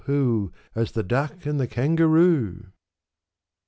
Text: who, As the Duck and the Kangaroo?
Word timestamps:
who, 0.05 0.51
As 0.73 0.93
the 0.93 1.03
Duck 1.03 1.45
and 1.45 1.59
the 1.59 1.67
Kangaroo? 1.67 2.71